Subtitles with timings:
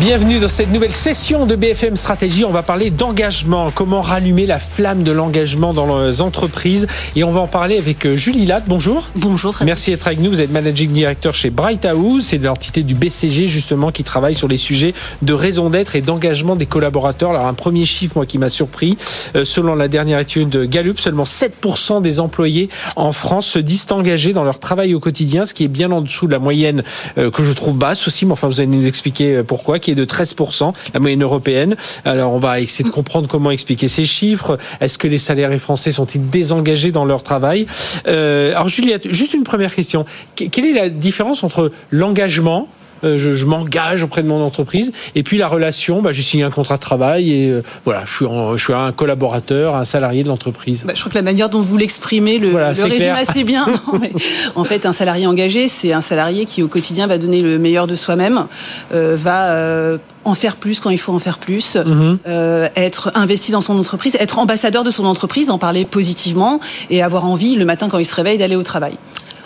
[0.00, 2.44] Bienvenue dans cette nouvelle session de BFM Stratégie.
[2.44, 6.86] On va parler d'engagement, comment rallumer la flamme de l'engagement dans les entreprises.
[7.16, 8.62] Et on va en parler avec euh, Julie Latte.
[8.68, 9.10] Bonjour.
[9.16, 9.54] Bonjour.
[9.54, 9.66] Frédéric.
[9.66, 10.30] Merci d'être avec nous.
[10.30, 12.26] Vous êtes managing director chez Bright House.
[12.26, 16.54] C'est l'entité du BCG justement qui travaille sur les sujets de raison d'être et d'engagement
[16.54, 17.30] des collaborateurs.
[17.30, 18.96] Alors un premier chiffre moi qui m'a surpris.
[19.34, 23.88] Euh, selon la dernière étude de Gallup, seulement 7% des employés en France se disent
[23.90, 26.84] engagés dans leur travail au quotidien, ce qui est bien en dessous de la moyenne
[27.18, 28.26] euh, que je trouve basse aussi.
[28.26, 31.76] Mais enfin, vous allez nous expliquer pourquoi est de 13%, la moyenne européenne.
[32.04, 34.58] Alors on va essayer de comprendre comment expliquer ces chiffres.
[34.80, 37.66] Est-ce que les salariés français sont-ils désengagés dans leur travail?
[38.06, 40.04] Euh, Alors Juliette, juste une première question.
[40.34, 42.68] Quelle est la différence entre l'engagement
[43.02, 44.92] je, je m'engage auprès de mon entreprise.
[45.14, 48.14] Et puis la relation, bah, j'ai signé un contrat de travail et euh, voilà, je
[48.14, 50.84] suis, en, je suis un collaborateur, un salarié de l'entreprise.
[50.86, 53.16] Bah, je crois que la manière dont vous l'exprimez le, Voilà, le résume clair.
[53.16, 53.66] assez bien.
[54.00, 54.12] Mais
[54.54, 57.86] en fait, un salarié engagé, c'est un salarié qui au quotidien va donner le meilleur
[57.86, 58.46] de soi-même,
[58.92, 62.18] euh, va euh, en faire plus quand il faut en faire plus, Mhm.
[62.26, 67.02] euh, être investi dans son entreprise, être ambassadeur de son entreprise, en parler positivement et
[67.02, 68.94] avoir envie le matin quand il se réveille d'aller au travail.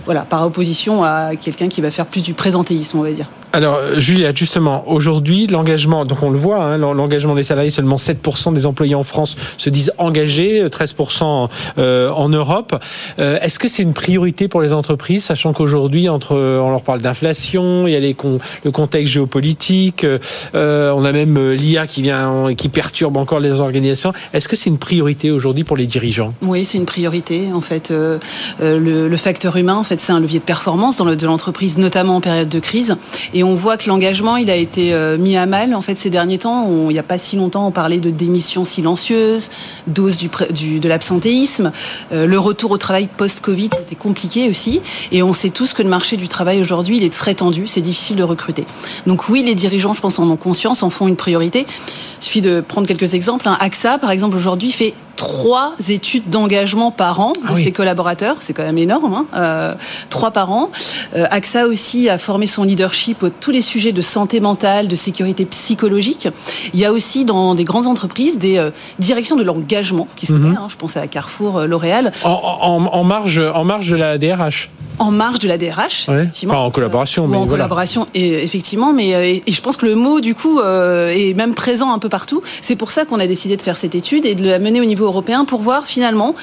[0.04, 3.26] Voilà, par opposition à quelqu'un qui va faire plus du présentéisme, on va dire.
[3.54, 7.68] Alors, euh, Juliette, justement, aujourd'hui, l'engagement, donc on le voit, hein, l'en- l'engagement des salariés,
[7.68, 12.74] seulement 7% des employés en France se disent engagés, 13% euh, en Europe.
[13.18, 17.02] Euh, Est-ce que c'est une priorité pour les entreprises, sachant qu'aujourd'hui, entre, on leur parle
[17.02, 20.04] d'inflation, il y a les con- le contexte géopolitique,
[20.54, 24.14] euh, on a même euh, l'IA qui vient, qui perturbe encore les organisations.
[24.32, 26.32] Est-ce que c'est une priorité aujourd'hui pour les dirigeants?
[26.40, 27.52] Oui, c'est une priorité.
[27.52, 28.18] En fait, euh,
[28.62, 31.26] euh, le, le facteur humain, en fait, c'est un levier de performance dans le, de
[31.26, 32.96] l'entreprise, notamment en période de crise.
[33.42, 35.74] On voit que l'engagement, il a été euh, mis à mal.
[35.74, 38.10] En fait, ces derniers temps, on- il n'y a pas si longtemps, on parlait de
[38.10, 39.50] démission silencieuse,
[39.86, 41.72] dose du, de l'absentéisme,
[42.12, 44.80] Euh, le retour au travail post-Covid était compliqué aussi.
[45.12, 47.66] Et on sait tous que le marché du travail aujourd'hui, il est très tendu.
[47.66, 48.64] C'est difficile de recruter.
[49.06, 51.66] Donc oui, les dirigeants, je pense, en ont conscience, en font une priorité.
[52.20, 53.48] Il suffit de prendre quelques exemples.
[53.60, 57.62] AXA, par exemple, aujourd'hui, fait trois études d'engagement par an de Ah oui.
[57.64, 58.36] ses collaborateurs.
[58.40, 59.14] C'est quand même énorme.
[59.14, 59.74] Hein euh,
[60.10, 60.70] trois par an.
[61.14, 64.96] Euh, AXA aussi a formé son leadership à tous les sujets de santé mentale, de
[64.96, 66.28] sécurité psychologique.
[66.74, 70.32] Il y a aussi dans des grandes entreprises des euh, directions de l'engagement qui se
[70.32, 70.54] Mhm.
[70.54, 70.62] créent.
[70.62, 70.68] hein.
[70.70, 75.10] Je pense à Carrefour, L'Oréal, en, en, en marge, en marge de la DRH en
[75.10, 76.06] marge de la DRH.
[76.08, 76.22] Ouais.
[76.22, 76.54] effectivement.
[76.54, 77.50] Enfin, en collaboration, mais en voilà.
[77.64, 78.92] collaboration, et, effectivement.
[78.92, 81.92] Mais euh, et, et je pense que le mot, du coup, euh, est même présent
[81.92, 82.42] un peu partout.
[82.60, 84.84] C'est pour ça qu'on a décidé de faire cette étude et de la mener au
[84.84, 86.34] niveau européen pour voir finalement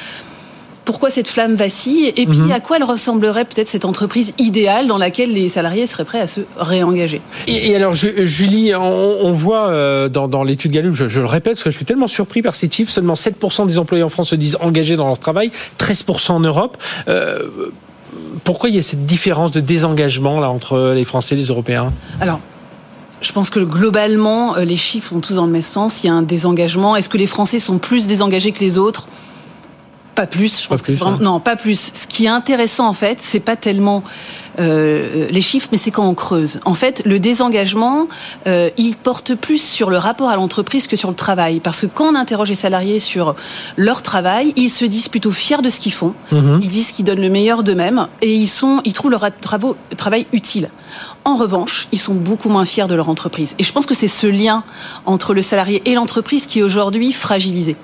[0.86, 2.52] pourquoi cette flamme vacille et puis Mhm.
[2.52, 6.26] à quoi elle ressemblerait peut-être cette entreprise idéale dans laquelle les salariés seraient prêts à
[6.26, 7.22] se réengager.
[7.46, 9.72] Et, et alors, euh, Julie, on, on voit
[10.10, 12.56] dans, dans l'étude Gallup, je, je le répète, parce que je suis tellement surpris par
[12.56, 16.32] ces chiffres, seulement 7% des employés en France se disent engagés dans leur travail, 13%
[16.32, 16.76] en Europe.
[17.08, 17.44] Euh,
[18.44, 21.92] pourquoi il y a cette différence de désengagement entre les Français et les Européens
[22.22, 22.40] Alors.
[23.22, 26.04] Je pense que globalement, euh, les chiffres vont tous dans le même sens.
[26.04, 26.96] Il y a un désengagement.
[26.96, 29.08] Est-ce que les Français sont plus désengagés que les autres?
[30.20, 30.62] Pas plus.
[30.62, 31.94] Je pense que vraiment non, pas plus.
[31.94, 34.04] Ce qui est intéressant en fait, c'est pas tellement
[34.60, 36.60] euh, les chiffres, mais c'est quand on creuse.
[36.66, 38.10] En fait, le désengagement,
[38.46, 41.86] euh, il porte plus sur le rapport à l'entreprise que sur le travail, parce que
[41.86, 43.34] quand on interroge les salariés sur
[43.78, 46.14] leur travail, ils se disent plutôt fiers de ce qu'ils font.
[46.34, 46.60] Mhm.
[46.64, 50.28] Ils disent qu'ils donnent le meilleur d'eux-mêmes et ils sont, ils trouvent leur travaux, travail
[50.34, 50.70] utile.
[51.24, 53.56] En revanche, ils sont beaucoup moins fiers de leur entreprise.
[53.58, 54.66] Et je pense que c'est ce lien
[55.06, 57.78] entre le salarié et l'entreprise qui est aujourd'hui fragilisé.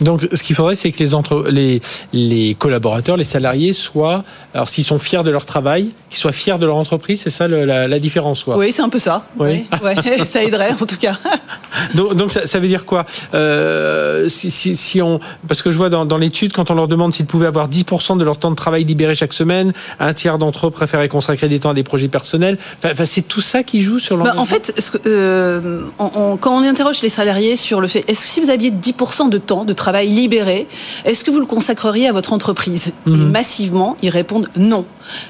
[0.00, 1.80] Donc, ce qu'il faudrait, c'est que les, entre, les,
[2.12, 4.24] les collaborateurs, les salariés soient,
[4.54, 7.46] alors s'ils sont fiers de leur travail, qu'ils soient fiers de leur entreprise, c'est ça
[7.48, 8.56] le- la, la différence, quoi.
[8.58, 9.24] Oui, c'est un peu ça.
[9.38, 9.66] Oui.
[9.82, 9.94] Ouais,
[10.24, 11.16] ça aiderait en tout cas.
[11.94, 13.06] Donc, donc ça, ça veut dire quoi?
[13.32, 16.88] Euh, si, si, si on, Parce que je vois dans, dans l'étude, quand on leur
[16.88, 20.36] demande s'ils pouvaient avoir 10% de leur temps de travail libéré chaque semaine, un tiers
[20.38, 22.58] d'entre eux préféraient consacrer des temps à des projets personnels.
[22.84, 24.42] Enfin, c'est tout ça qui joue sur Bah, l'engagement?
[24.42, 28.28] en fait, euh, on- on- quand on interroge les salariés sur le fait, est-ce que
[28.28, 30.66] si vous aviez 10% de temps de travail libéré,
[31.04, 32.92] est-ce que vous le consacreriez à votre entreprise?
[33.06, 33.30] Et Mhm.
[33.30, 34.84] massivement, ils répondent non.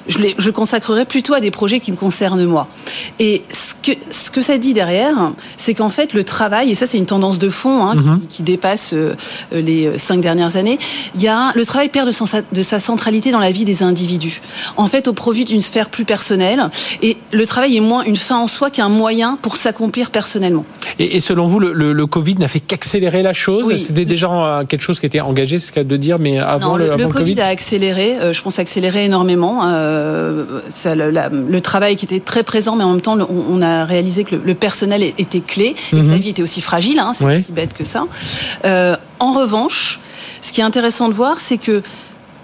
[0.09, 2.69] Je, les, je consacrerai plutôt à des projets qui me concernent moi.
[3.19, 3.43] Et
[3.82, 7.06] que, ce que ça dit derrière, c'est qu'en fait, le travail, et ça c'est une
[7.06, 8.21] tendance de fond hein, Mhm.
[8.29, 9.15] qui, qui dépasse euh,
[9.53, 10.79] les cinq dernières années,
[11.15, 13.82] il y a le travail perd de, son- de sa centralité dans la vie des
[13.82, 14.41] individus.
[14.77, 16.71] En fait, au profit d'une sphère plus personnelle,
[17.03, 20.65] et le travail est moins une fin en soi qu'un moyen pour s'accomplir personnellement.
[20.99, 23.79] Et, et selon vous, le, le, le Covid n'a fait qu'accélérer la chose Oui.
[23.79, 26.73] C'était déjà euh, quelque chose qui était engagé, c'est ce qu'il de dire, mais avant
[26.73, 29.62] Non, le, le, avant le Covid a accéléré, euh, je pense accéléré énormément.
[29.65, 33.62] Euh, ça, le, la- le travail qui était très présent, mais en même temps, on
[33.62, 36.11] a réalisé que le, le personnel était clé, et que Mhm.
[36.11, 38.05] la vie était aussi fragile, hein, c'est aussi bête que ça.
[38.65, 40.01] Euh, En revanche,
[40.41, 41.83] ce qui est intéressant de voir, c'est que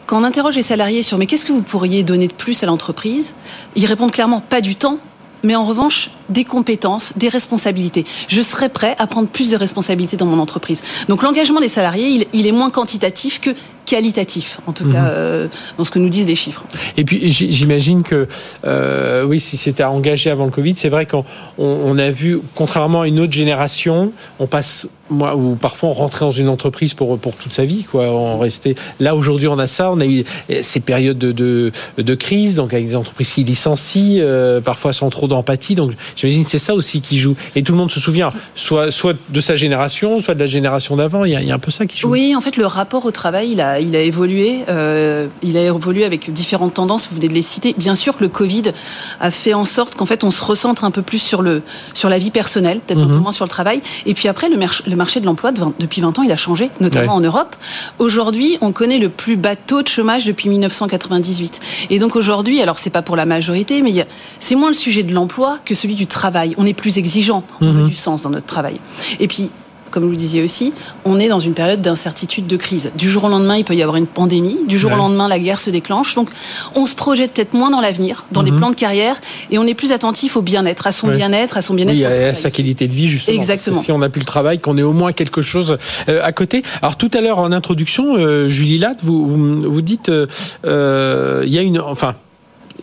[0.06, 2.66] quand on interroge les salariés sur mais qu'est-ce que vous pourriez donner de plus à
[2.66, 3.34] l'entreprise,
[3.76, 4.98] ils répondent clairement pas du temps,
[5.42, 8.04] mais en revanche des compétences, des responsabilités.
[8.28, 10.82] Je serais prêt à prendre plus de responsabilités dans mon entreprise.
[11.08, 13.50] Donc l'engagement des salariés, il, il, est moins quantitatif que
[13.86, 14.92] qualitatif, en tout mmh.
[14.92, 16.64] cas euh, dans ce que nous disent les chiffres.
[16.96, 18.26] Et puis j'imagine que
[18.64, 21.24] euh, oui, si c'était engagé avant le Covid, c'est vrai qu'on
[21.56, 26.24] on a vu, contrairement à une autre génération, on passe moi, ou parfois on rentrait
[26.24, 28.06] dans une entreprise pour pour toute sa vie, quoi.
[28.06, 30.24] On restait là aujourd'hui, on a ça, on a eu
[30.62, 35.08] ces périodes de de, de crise, donc avec des entreprises qui licencient, euh, parfois sans
[35.10, 35.76] trop d'empathie.
[35.76, 37.36] Donc j'imagine c'est ça aussi qui joue.
[37.54, 40.96] Et tout le monde se souvient, soit soit de sa génération, soit de la génération
[40.96, 41.24] d'avant.
[41.24, 42.08] Il, il y a, un peu ça qui joue.
[42.08, 44.64] Oui, en fait, le rapport au travail, il a il a évolué.
[44.68, 47.08] Euh, il a évolué avec différentes tendances.
[47.08, 47.74] Vous venez de les citer.
[47.76, 48.72] Bien sûr que le Covid
[49.20, 51.62] a fait en sorte qu'en fait on se recentre un peu plus sur le
[51.94, 53.20] sur la vie personnelle, peut-être un peu mhm.
[53.20, 53.80] moins sur le travail.
[54.06, 57.14] Et puis après, le, le marché de l'emploi depuis 20 ans, il a changé, notamment
[57.14, 57.56] en Europe.
[57.98, 61.60] Aujourd'hui, on connaît le plus bas taux de chômage depuis 1998.
[61.90, 64.06] Et donc aujourd'hui, alors c'est pas pour la majorité, mais
[64.38, 66.54] c'est moins le sujet de l'emploi que celui du travail.
[66.58, 67.88] On est plus exigeant, on veut mhm.
[67.88, 68.80] du sens dans notre travail.
[69.20, 69.50] Et puis
[69.90, 70.74] comme vous le disiez aussi,
[71.06, 72.90] on est dans une période d'incertitude, de crise.
[72.96, 74.58] Du jour au lendemain, il peut y avoir une pandémie.
[74.68, 76.14] Du jour au lendemain, la guerre se déclenche.
[76.14, 76.28] Donc,
[76.74, 78.58] on se projette peut-être moins dans l'avenir, dans les mhm.
[78.58, 79.16] plans de carrière,
[79.50, 81.96] et on est plus attentif au bien-être, à son bien-être, à son bien-être.
[81.96, 83.36] Oui, à sa qualité de vie, justement.
[83.36, 83.80] Exactement.
[83.80, 85.78] Si on n'a plus le travail, qu'on ait au moins quelque chose
[86.10, 86.62] euh, à côté.
[86.82, 91.58] Alors, tout à l'heure, en introduction, euh, Julie Latte, vous, vous dites, euh, il y
[91.58, 92.14] a une, enfin,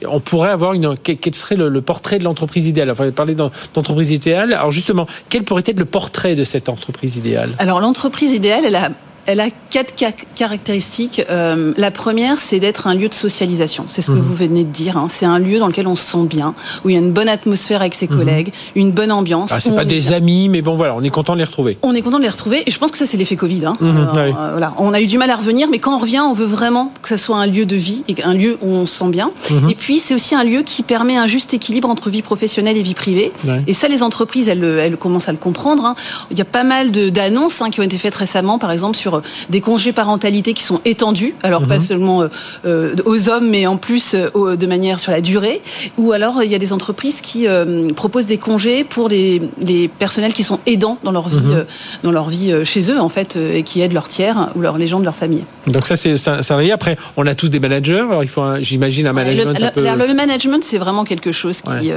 [0.07, 2.91] on pourrait avoir une quel serait le, portrait de l'entreprise idéale?
[2.91, 4.53] Enfin, parler d'entreprise idéale.
[4.53, 7.51] Alors justement, quel pourrait être le portrait de cette entreprise idéale?
[7.59, 8.89] Alors l'entreprise idéale, elle a
[9.25, 9.93] elle a quatre
[10.35, 11.21] caractéristiques.
[11.29, 13.85] Euh, la première, c'est d'être un lieu de socialisation.
[13.87, 14.21] C'est ce que mhm.
[14.21, 14.97] vous venez de dire.
[14.97, 15.07] Hein.
[15.09, 16.53] C'est un lieu dans lequel on se sent bien,
[16.83, 18.17] où il y a une bonne atmosphère avec ses mhm.
[18.17, 19.51] collègues, une bonne ambiance.
[19.53, 21.77] Ah, c'est pas des amis, mais bon voilà, on est content de les retrouver.
[21.81, 23.65] On est content de les retrouver, et je pense que ça c'est l'effet Covid.
[23.65, 23.77] Hein.
[23.79, 26.33] Mhm, euh, voilà, on a eu du mal à revenir, mais quand on revient, on
[26.33, 28.95] veut vraiment que ça soit un lieu de vie, et un lieu où on se
[28.95, 29.31] sent bien.
[29.69, 32.81] Et puis c'est aussi un lieu qui permet un juste équilibre entre vie professionnelle et
[32.81, 33.31] vie privée.
[33.67, 35.85] Et ça, les entreprises, elles, elles, commencent à le comprendre.
[35.85, 35.95] Hein.
[36.31, 39.12] Il y a pas mal d'annonces hein, qui ont été faites récemment, par exemple sur
[39.49, 41.79] des congés parentalité qui sont étendus, alors pas mhm.
[41.79, 42.27] seulement euh,
[42.65, 45.61] euh, aux hommes, mais en plus euh, de manière sur la durée.
[45.97, 47.47] Ou alors il y a des entreprises qui
[47.95, 51.65] proposent des congés pour les, les, personnels qui sont aidants dans leur vie, mhm.
[52.03, 54.87] dans leur vie chez eux en fait, et qui aident leurs tiers ou leurs les
[54.87, 55.43] gens de leur famille.
[55.67, 56.39] Donc ça c'est ça.
[56.73, 58.05] Après, on a tous des managers.
[58.09, 59.59] Alors il faut, j'imagine, un management.
[59.59, 60.07] Le, un peu...
[60.07, 61.91] le management, c'est vraiment quelque chose qui,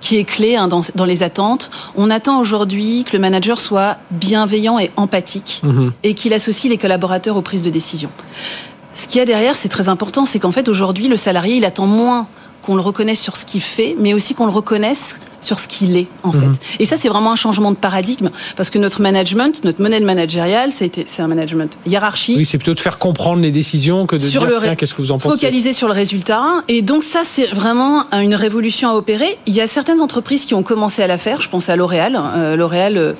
[0.00, 1.70] qui est clé, hein, dans, dans, les attentes.
[1.96, 5.92] On attend aujourd'hui que le manager soit bienveillant et empathique mhm.
[6.02, 8.10] et qu'il associe les collaborateurs aux prises de décision.
[8.92, 11.64] Ce qu'il y a derrière, c'est très important, c'est qu'en fait aujourd'hui, le salarié, il
[11.64, 12.28] attend moins
[12.60, 15.96] qu'on le reconnaisse sur ce qu'il fait, mais aussi qu'on le reconnaisse sur ce qu'il
[15.96, 16.46] est en fait.
[16.46, 16.54] Mhm.
[16.80, 20.70] Et ça, c'est vraiment un changement de paradigme parce que notre management, notre modèle managérial,
[20.72, 22.36] c'est un management hiérarchique.
[22.36, 25.12] Oui, c'est plutôt de faire comprendre les décisions que de sur dire qu'est-ce que vous
[25.12, 25.36] en pensez.
[25.36, 26.64] Focaliser sur le résultat.
[26.66, 29.38] Et donc ça, c'est vraiment une révolution à opérer.
[29.46, 31.40] Il y a certaines entreprises qui ont commencé à la faire.
[31.40, 32.20] Je pense à L'Oréal.
[32.36, 32.98] Euh, L'Oréal.
[32.98, 33.14] Euh,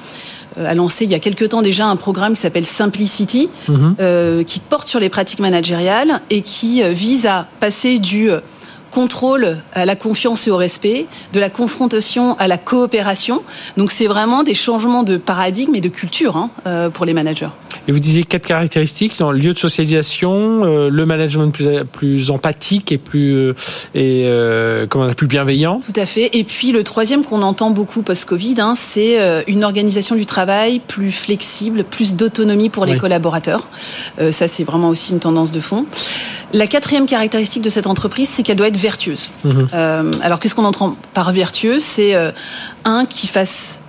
[0.67, 3.97] a lancé il y a quelque temps déjà un programme qui s'appelle Simplicity, mhm.
[4.01, 8.41] euh, qui porte sur les pratiques managériales et qui euh, vise à passer du euh,
[8.99, 13.45] contrôle à la confiance et au respect, de la confrontation à la coopération.
[13.77, 17.51] Donc c'est vraiment des changements de paradigme et de culture hein, euh, pour les managers.
[17.87, 22.31] Et vous disiez quatre caractéristiques dans le lieu de socialisation, euh, le management plus, plus
[22.33, 23.55] empathique et plus euh,
[23.95, 25.79] et comment on a plus bienveillant.
[25.79, 26.31] Tout à fait.
[26.33, 31.13] Et puis le troisième qu'on entend beaucoup post-Covid, hein, c'est une organisation du travail plus
[31.13, 33.69] flexible, plus d'autonomie pour les collaborateurs.
[34.33, 35.87] ça c'est vraiment aussi une tendance de fond.
[36.55, 39.29] La quatrième caractéristique de cette entreprise, c'est qu'elle doit être vertueuse.
[39.45, 39.69] Mhm.
[39.75, 41.83] Euh, alors qu'est-ce qu'on entend par vertueuse?
[41.83, 42.31] C'est euh,
[42.85, 43.81] un qui fasse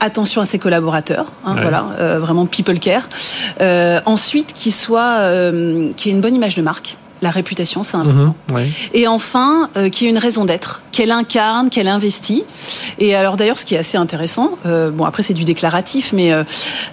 [0.00, 3.08] attention à ses collaborateurs, hein, voilà, euh, vraiment people care.
[4.06, 5.16] ensuite, qui soit,
[5.96, 8.34] qui ait une bonne image de marque la réputation, c'est important.
[8.48, 12.44] Mhm, et enfin, euh, qui est une raison d'être, qu'elle incarne, qu'elle investit.
[12.98, 16.32] Et alors d'ailleurs, ce qui est assez intéressant, euh, bon après c'est du déclaratif, mais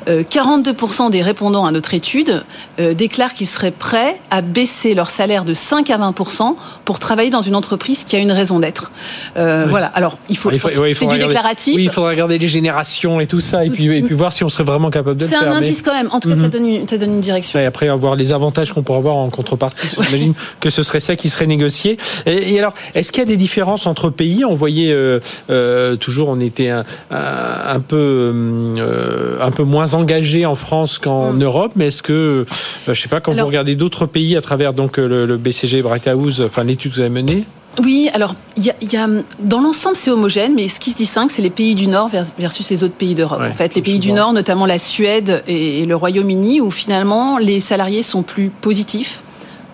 [0.08, 2.44] 42% euh, des répondants à notre étude
[2.78, 7.42] déclarent qu'ils seraient prêts à baisser leur salaire de 5 à 20% pour travailler dans
[7.42, 8.92] une entreprise qui a une raison d'être.
[9.36, 9.88] Voilà.
[9.88, 11.76] Alors il faut, c'est du déclaratif.
[11.76, 14.44] Oui, il faudra regarder les générations et tout ça, et puis, et puis voir si
[14.44, 15.40] on serait vraiment capable de le faire.
[15.40, 16.10] C'est un indice quand même.
[16.12, 16.50] En tout cas, ça, mhm.
[16.50, 17.60] donne une, ça donne une direction.
[17.60, 19.88] Et après, avoir les avantages qu'on pourra avoir en contrepartie.
[20.16, 21.98] J'imagine que ce serait ça qui serait négocié.
[22.26, 24.46] Et, alors, est-ce qu'il y a des différences entre pays?
[24.46, 25.20] On voyait euh,
[25.50, 28.32] euh, toujours, on était un, un, peu
[28.78, 31.44] euh, un peu moins engagé en France qu'en mm.
[31.44, 32.46] Europe, mais est-ce que,
[32.88, 36.42] je sais pas, quand vous regardez d'autres pays à travers donc le, BCG Bright House,
[36.44, 37.44] enfin l'étude que vous avez menée?
[37.84, 39.08] Oui, alors il y a,
[39.40, 42.70] dans l'ensemble c'est homogène, mais ce qui se distingue, c'est les pays du Nord versus
[42.70, 43.42] les autres pays d'Europe.
[43.42, 47.60] en fait, les pays du Nord, notamment la Suède et le Royaume-Uni, où finalement les
[47.60, 49.24] salariés sont plus positifs,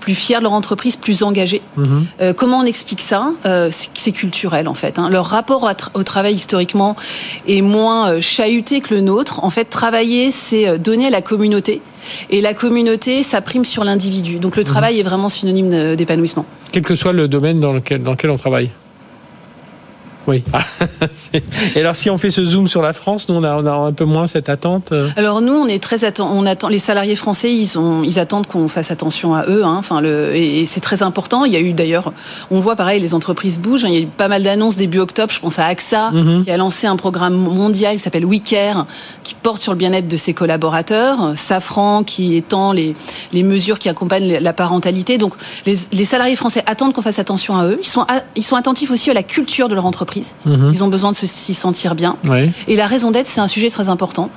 [0.01, 1.61] plus fiers de leur entreprise, plus engagés.
[1.77, 2.05] Mhm.
[2.19, 3.31] Euh, comment on explique ça?
[3.45, 4.99] Euh, C'est culturel en fait.
[4.99, 5.09] Hein.
[5.09, 6.97] Leur rapport au travail historiquement
[7.47, 9.43] est moins euh, chahuté que le nôtre.
[9.43, 11.81] En fait, travailler, c'est donner à la communauté.
[12.29, 14.39] Et la communauté, ça prime sur l'individu.
[14.39, 14.67] Donc le mhm.
[14.67, 16.45] travail est vraiment synonyme d'épanouissement.
[16.73, 18.71] Quel que soit le domaine dans lequel, dans lequel on travaille
[20.31, 20.43] oui.
[21.75, 23.71] et alors, si on fait ce zoom sur la France, nous, on a, on a
[23.71, 24.91] un peu moins cette attente.
[24.91, 26.67] Euh alors nous, on est très attend, on attend.
[26.67, 29.63] Les salariés français, ils ont, ils attendent qu'on fasse attention à eux.
[29.63, 29.75] Hein.
[29.77, 31.45] Enfin, le, et, c'est très important.
[31.45, 32.13] Il y a eu d'ailleurs,
[32.49, 33.85] on voit pareil, les entreprises bougent.
[33.85, 33.89] Hein.
[33.89, 35.31] Il y a eu pas mal d'annonces début octobre.
[35.33, 36.45] Je pense à AXA mhm.
[36.45, 38.85] qui a lancé un programme mondial qui s'appelle WeCare,
[39.23, 41.33] qui porte sur le bien-être de ses collaborateurs.
[41.35, 42.95] Safran qui étend les,
[43.33, 45.17] les mesures qui accompagnent la parentalité.
[45.17, 45.33] Donc,
[45.65, 47.79] les, les salariés français attendent qu'on fasse attention à eux.
[47.81, 50.20] Ils sont, ils sont attentifs aussi à la culture de leur entreprise.
[50.45, 50.71] Mhm.
[50.73, 52.17] Ils ont besoin de s'y sentir bien.
[52.67, 54.29] Et la raison d'être, c'est un sujet très important.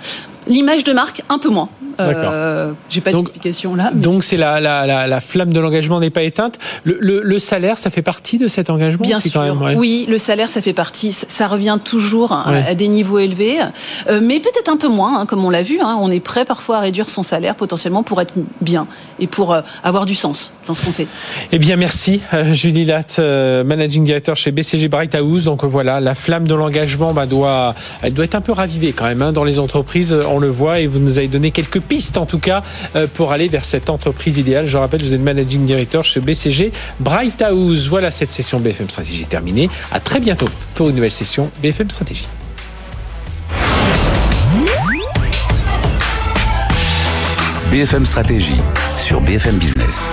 [0.46, 1.68] L'image de marque, un peu moins.
[2.00, 3.90] Euh, J'ai pas d'explication là.
[3.94, 6.58] Donc c'est la, la, la, la, flamme de l'engagement n'est pas éteinte.
[6.84, 9.56] Le, le, le, salaire, ça fait partie de cet engagement Bien sûr.
[9.76, 11.12] Oui, le salaire, ça fait partie.
[11.12, 13.58] Ça revient toujours à des niveaux élevés,
[14.08, 15.78] euh, mais peut-être un peu moins, hein, comme on l'a vu.
[15.80, 15.96] Hein.
[16.00, 18.86] on est prêt parfois à réduire son salaire potentiellement pour être bien
[19.18, 21.06] et pour euh, avoir du sens dans ce qu'on fait.
[21.52, 25.44] Eh bien, merci euh, Julie Latte, managing director chez BCG Bright House.
[25.44, 29.04] Donc voilà, la flamme de l'engagement bah, doit, elle doit être un peu ravivée quand
[29.04, 30.16] même hein, dans les entreprises.
[30.28, 32.62] On le voit et vous nous avez donné quelques pistes en tout cas
[32.96, 34.66] euh, pour aller vers cette entreprise idéale.
[34.66, 37.88] Je rappelle, vous êtes managing director chez BCG Bright House.
[37.88, 39.68] Voilà cette session BFM Stratégie terminée.
[39.92, 42.28] À très bientôt pour une nouvelle session BFM Stratégie.
[47.70, 48.60] BFM Stratégie
[48.98, 50.12] sur BFM Business.